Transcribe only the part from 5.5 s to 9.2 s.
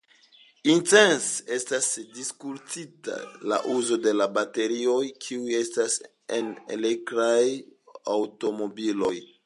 estas en elektraj aŭtomobiloj.